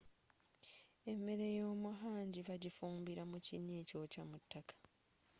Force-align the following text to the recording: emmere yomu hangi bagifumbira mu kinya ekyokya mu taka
emmere 1.11 1.45
yomu 1.57 1.89
hangi 2.01 2.39
bagifumbira 2.47 3.23
mu 3.31 3.37
kinya 3.45 3.73
ekyokya 3.81 4.21
mu 4.29 4.37
taka 4.51 4.77